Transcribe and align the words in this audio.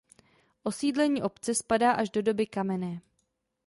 Osídlení 0.63 1.23
obce 1.23 1.55
spadá 1.55 1.91
až 1.91 2.09
do 2.09 2.21
doby 2.21 2.45
kamenné. 2.45 3.01